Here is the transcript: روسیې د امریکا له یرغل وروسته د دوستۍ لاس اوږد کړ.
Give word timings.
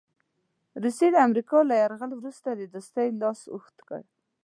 روسیې 0.83 1.07
د 1.11 1.17
امریکا 1.27 1.57
له 1.69 1.75
یرغل 1.81 2.11
وروسته 2.15 2.47
د 2.53 2.61
دوستۍ 2.73 3.07
لاس 3.21 3.39
اوږد 3.51 3.77
کړ. 3.89 4.01